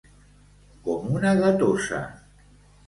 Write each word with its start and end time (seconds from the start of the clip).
Com 0.87 1.13
una 1.19 1.35
gatosa. 1.43 2.05